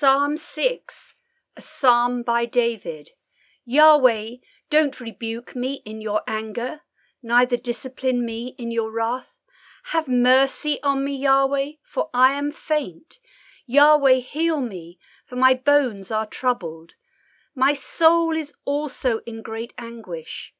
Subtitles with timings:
[0.00, 0.94] Psalm 6,
[1.58, 3.10] a psalm by David.
[3.66, 4.36] Yahweh,
[4.70, 6.80] don't rebuke me in your anger,
[7.22, 9.28] neither discipline me in your wrath.
[9.92, 13.16] Have mercy on me, Yahweh, for I am faint.
[13.66, 16.94] Yahweh, heal me, for my bones are troubled.
[17.54, 20.54] My soul is also in great anguish.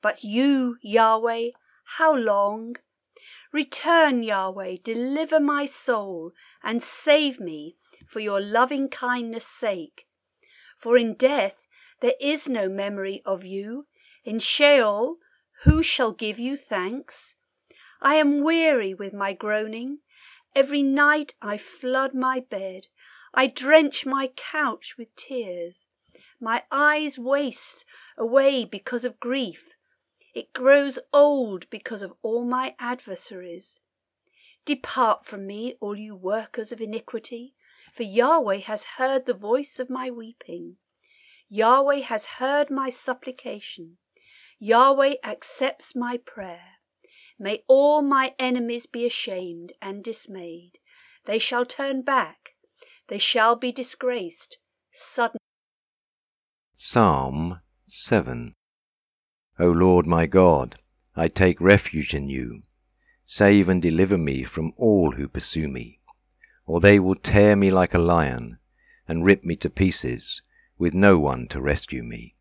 [0.00, 1.50] But you, Yahweh,
[1.98, 2.76] how long?
[3.50, 6.30] Return, Yahweh, deliver my soul,
[6.62, 7.74] and save me
[8.10, 10.06] for your loving kindness' sake.
[10.80, 11.54] For in death
[12.00, 13.86] there is no memory of you.
[14.24, 15.16] In Sheol
[15.64, 17.14] who shall give you thanks?
[18.00, 20.00] I am weary with my groaning.
[20.54, 22.86] Every night I flood my bed.
[23.34, 25.74] I drench my couch with tears.
[26.40, 27.84] My eyes waste
[28.16, 29.72] away because of grief.
[30.34, 33.78] It grows old because of all my adversaries.
[34.66, 37.54] Depart from me, all you workers of iniquity.
[37.96, 40.76] For Yahweh has heard the voice of my weeping.
[41.48, 43.96] Yahweh has heard my supplication.
[44.58, 46.76] Yahweh accepts my prayer.
[47.38, 50.72] May all my enemies be ashamed and dismayed.
[51.24, 52.50] They shall turn back.
[53.08, 54.58] They shall be disgraced.
[55.14, 55.40] Suddenly.
[56.76, 58.54] Psalm 7
[59.58, 60.78] O Lord my God,
[61.14, 62.62] I take refuge in you.
[63.24, 66.00] Save and deliver me from all who pursue me
[66.66, 68.58] or they will tear me like a lion,
[69.06, 70.42] and rip me to pieces,
[70.76, 72.34] with no one to rescue me.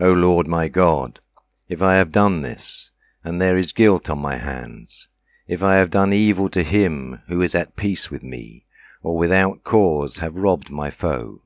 [0.00, 1.20] O Lord my God,
[1.68, 2.90] if I have done this,
[3.22, 5.06] and there is guilt on my hands,
[5.46, 8.64] if I have done evil to him who is at peace with me,
[9.02, 11.42] or without cause have robbed my foe,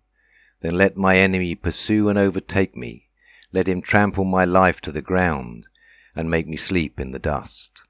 [0.60, 3.08] then let my enemy pursue and overtake me,
[3.52, 5.66] let him trample my life to the ground,
[6.14, 7.80] and make me sleep in the dust.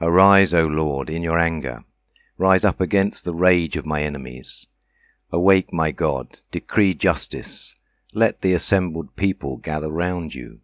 [0.00, 1.84] Arise, O Lord, in your anger
[2.36, 4.66] Rise up against the rage of my enemies.
[5.30, 7.74] Awake, my God, decree justice.
[8.12, 10.60] Let the assembled people gather round you.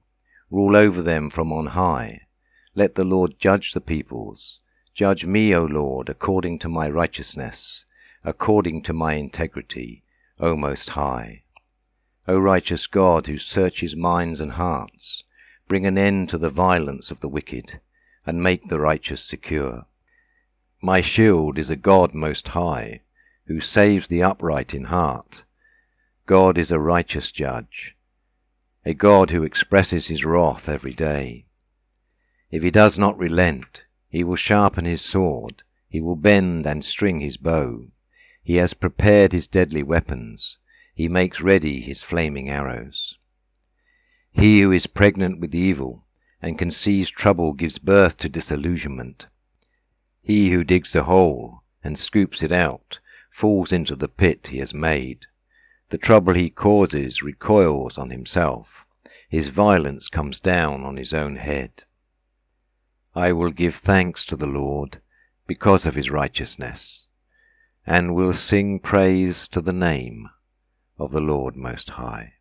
[0.50, 2.22] Rule over them from on high.
[2.74, 4.58] Let the Lord judge the peoples.
[4.94, 7.84] Judge me, O Lord, according to my righteousness,
[8.24, 10.02] according to my integrity,
[10.40, 11.42] O Most High.
[12.26, 15.22] O righteous God, who searches minds and hearts,
[15.68, 17.80] bring an end to the violence of the wicked,
[18.26, 19.86] and make the righteous secure.
[20.82, 23.02] My shield is a God most high,
[23.46, 25.42] who saves the upright in heart.
[26.24, 27.94] God is a righteous judge,
[28.84, 31.44] a God who expresses his wrath every day.
[32.50, 37.20] If he does not relent, he will sharpen his sword, he will bend and string
[37.20, 37.88] his bow.
[38.42, 40.56] He has prepared his deadly weapons,
[40.94, 43.16] he makes ready his flaming arrows.
[44.32, 46.06] He who is pregnant with evil
[46.40, 49.26] and conceives trouble gives birth to disillusionment.
[50.22, 52.98] He who digs a hole and scoops it out
[53.32, 55.26] falls into the pit he has made.
[55.88, 58.68] The trouble he causes recoils on himself.
[59.28, 61.84] His violence comes down on his own head.
[63.14, 65.00] I will give thanks to the Lord
[65.46, 67.06] because of his righteousness,
[67.86, 70.28] and will sing praise to the name
[70.98, 72.34] of the Lord Most High.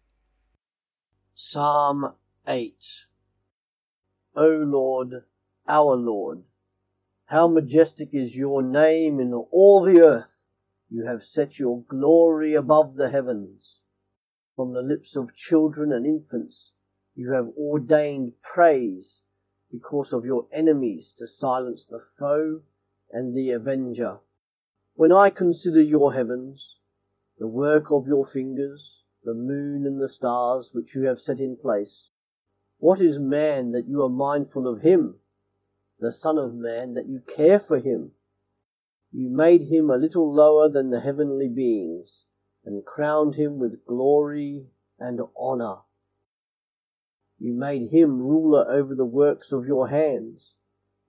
[1.34, 2.14] Psalm
[2.48, 2.76] 8
[4.36, 5.24] O Lord,
[5.68, 6.44] our Lord,
[7.30, 10.26] how majestic is your name in all the earth!
[10.90, 13.78] You have set your glory above the heavens.
[14.56, 16.72] From the lips of children and infants
[17.14, 19.20] you have ordained praise
[19.72, 22.62] because of your enemies to silence the foe
[23.12, 24.18] and the avenger.
[24.96, 26.78] When I consider your heavens,
[27.38, 31.58] the work of your fingers, the moon and the stars which you have set in
[31.58, 32.08] place,
[32.80, 35.20] what is man that you are mindful of him?
[36.00, 38.12] The Son of Man, that you care for him.
[39.12, 42.24] You made him a little lower than the heavenly beings,
[42.64, 44.68] and crowned him with glory
[45.00, 45.78] and honor.
[47.38, 50.54] You made him ruler over the works of your hands.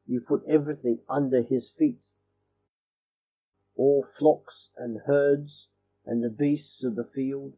[0.06, 2.07] You put everything under his feet.
[3.77, 5.69] All flocks and herds
[6.07, 7.54] and the beasts of the field,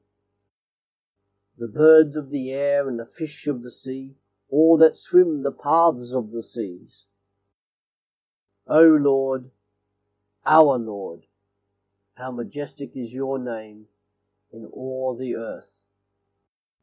[1.57, 4.17] the birds of the air and the fish of the sea,
[4.51, 7.05] all that swim the paths of the seas.
[8.69, 9.51] O Lord,
[10.47, 11.27] our Lord,
[12.15, 13.87] how majestic is your name
[14.53, 15.71] in all the earth.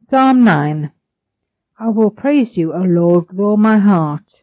[0.10, 0.92] Psalm 9
[1.80, 4.42] I will praise you, O Lord, with all my heart.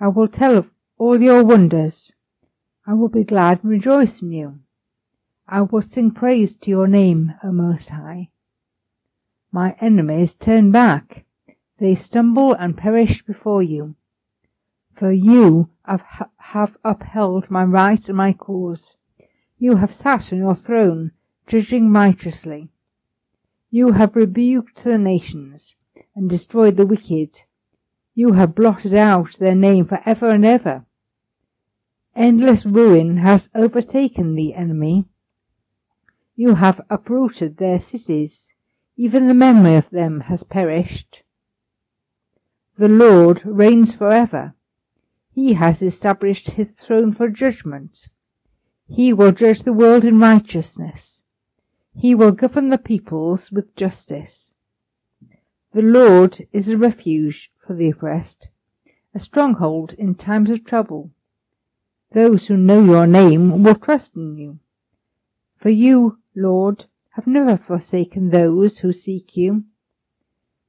[0.00, 2.12] I will tell of all your wonders.
[2.86, 4.60] I will be glad and rejoice in you.
[5.46, 8.30] I will sing praise to your name, O Most High.
[9.52, 11.26] My enemies turn back.
[11.78, 13.96] They stumble and perish before you.
[15.00, 18.82] For you have upheld my right and my cause.
[19.56, 21.12] You have sat on your throne,
[21.46, 22.68] judging righteously.
[23.70, 25.62] You have rebuked the nations
[26.14, 27.30] and destroyed the wicked.
[28.14, 30.84] You have blotted out their name for ever and ever.
[32.14, 35.06] Endless ruin has overtaken the enemy.
[36.36, 38.32] You have uprooted their cities.
[38.98, 41.22] Even the memory of them has perished.
[42.76, 44.54] The Lord reigns forever.
[45.32, 47.92] He has established his throne for judgment.
[48.88, 51.00] He will judge the world in righteousness.
[51.94, 54.32] He will govern the peoples with justice.
[55.72, 58.48] The Lord is a refuge for the oppressed,
[59.14, 61.10] a stronghold in times of trouble.
[62.12, 64.58] Those who know your name will trust in you.
[65.60, 69.64] For you, Lord, have never forsaken those who seek you.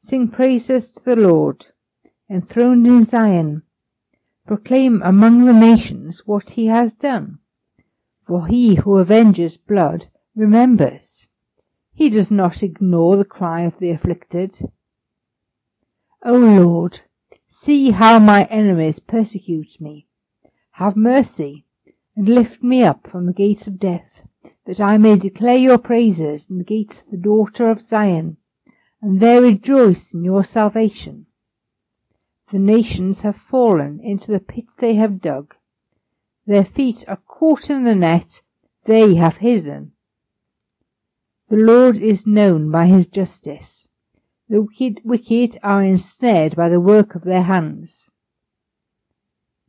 [0.08, 1.66] Sing praises to the Lord,
[2.30, 3.64] enthroned in Zion.
[4.52, 7.40] Proclaim among the nations what he has done.
[8.28, 11.00] For he who avenges blood remembers.
[11.94, 14.52] He does not ignore the cry of the afflicted.
[16.26, 17.00] O Lord,
[17.66, 20.08] see how my enemies persecute me.
[20.72, 21.64] Have mercy,
[22.18, 24.28] and lift me up from the gates of death,
[24.66, 28.36] that I may declare your praises in the gates of the daughter of Zion,
[29.02, 31.28] and there rejoice in your salvation.
[32.52, 35.56] The nations have fallen into the pit they have dug.
[36.46, 38.28] Their feet are caught in the net
[38.86, 39.94] they have hidden.
[41.50, 43.88] The Lord is known by his justice.
[44.50, 47.90] The wicked, wicked are ensnared by the work of their hands.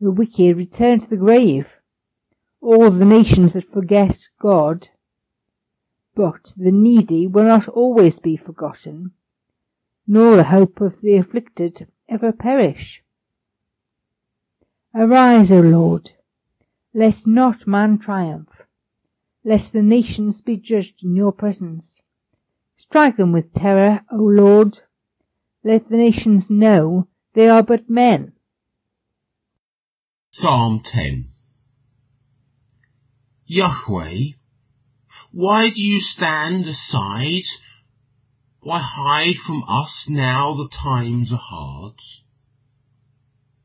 [0.00, 1.68] The wicked return to the grave,
[2.60, 4.88] all the nations that forget God.
[6.16, 9.12] But the needy will not always be forgotten,
[10.04, 13.02] nor the hope of the afflicted ever perish.
[14.94, 16.10] Arise, O Lord,
[16.92, 18.50] let not man triumph,
[19.44, 21.84] lest the nations be judged in your presence.
[22.76, 24.78] Strike them with terror, O Lord,
[25.64, 28.32] let the nations know they are but men.
[30.32, 31.28] Psalm 10
[33.46, 34.32] Yahweh,
[35.30, 37.44] why do you stand aside?
[38.62, 41.94] Why hide from us now the times are hard?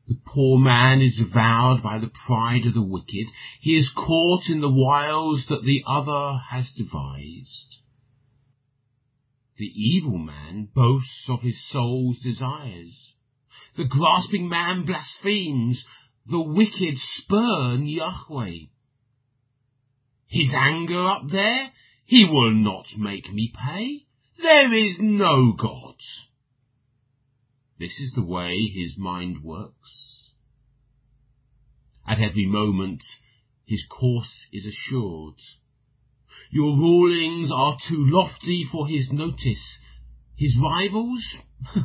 [0.08, 3.26] The poor man is devoured by the pride of the wicked.
[3.60, 7.76] He is caught in the wiles that the other has devised.
[9.56, 12.98] The evil man boasts of his soul's desires.
[13.76, 15.80] The grasping man blasphemes
[16.26, 18.66] the wicked spurn Yahweh.
[20.26, 21.70] His anger up there,
[22.04, 24.07] he will not make me pay.
[24.40, 25.96] There is no God.
[27.78, 29.74] This is the way his mind works.
[32.08, 33.02] At every moment,
[33.66, 35.34] his course is assured.
[36.50, 39.62] Your rulings are too lofty for his notice.
[40.36, 41.22] His rivals,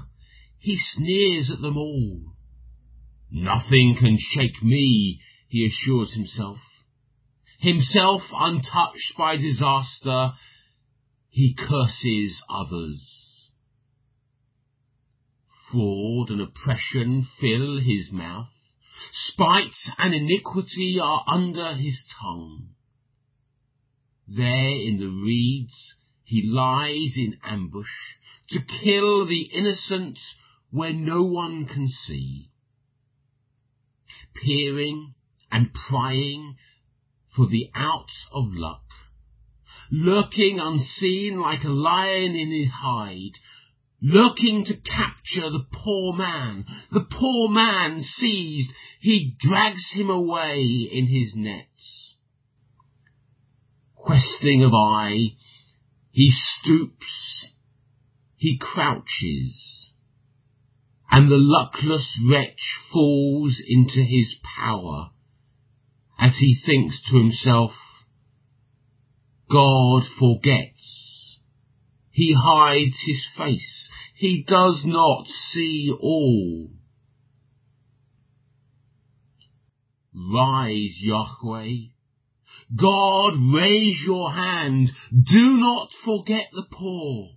[0.59, 2.21] he sneers at them all.
[3.31, 5.19] Nothing can shake me,
[5.49, 6.59] he assures himself.
[7.59, 10.33] Himself untouched by disaster,
[11.33, 13.01] he curses others.
[15.71, 18.49] Fraud and oppression fill his mouth.
[19.29, 22.67] Spite and iniquity are under his tongue.
[24.27, 25.73] There in the reeds
[26.23, 27.87] he lies in ambush
[28.51, 30.19] to kill the innocent
[30.69, 32.51] where no one can see
[34.35, 35.15] peering
[35.51, 36.57] and prying
[37.35, 38.83] for the outs of luck,
[39.91, 43.33] lurking unseen like a lion in his hide,
[44.01, 46.65] lurking to capture the poor man.
[46.91, 50.61] The poor man seized, he drags him away
[50.91, 52.15] in his nets.
[53.95, 55.35] Questing of eye,
[56.11, 57.47] he stoops,
[58.35, 59.89] he crouches,
[61.09, 62.59] and the luckless wretch
[62.91, 65.11] falls into his power
[66.19, 67.71] as he thinks to himself,
[69.53, 71.37] God forgets.
[72.09, 73.89] He hides his face.
[74.15, 76.69] He does not see all.
[80.15, 81.75] Rise, Yahweh.
[82.75, 84.91] God, raise your hand.
[85.11, 87.29] Do not forget the poor.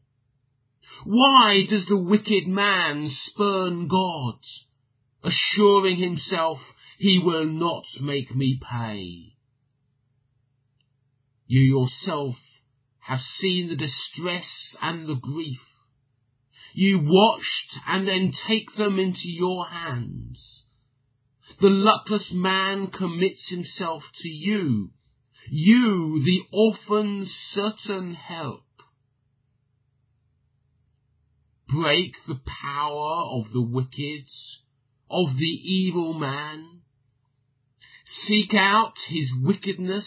[1.04, 4.38] Why does the wicked man spurn God,
[5.22, 6.58] assuring himself
[6.98, 9.35] he will not make me pay?
[11.46, 12.36] You yourself
[13.00, 14.46] have seen the distress
[14.82, 15.60] and the grief.
[16.74, 20.38] You watched and then take them into your hands.
[21.60, 24.90] The luckless man commits himself to you.
[25.48, 28.64] you, the orphan's certain help.
[31.68, 34.26] Break the power of the wicked,
[35.08, 36.80] of the evil man.
[38.26, 40.06] Seek out his wickedness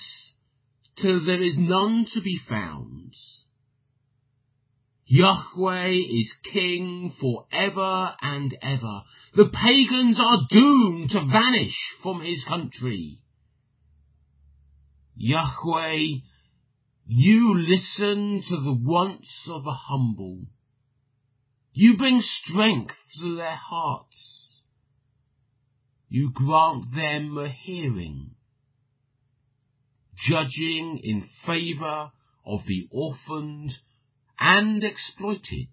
[1.02, 3.14] till there is none to be found.
[5.06, 9.02] Yahweh is king for ever and ever.
[9.36, 13.20] The pagans are doomed to vanish from his country.
[15.16, 16.20] Yahweh,
[17.08, 20.42] you listen to the wants of the humble.
[21.74, 24.62] You bring strength to their hearts.
[26.08, 28.36] You grant them a hearing,
[30.28, 32.12] judging in favour
[32.46, 33.74] of the orphaned
[34.40, 35.68] and exploited,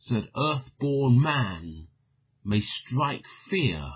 [0.00, 1.86] so that earth-born man
[2.44, 3.88] may strike fear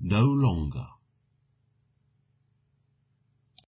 [0.00, 0.86] no longer.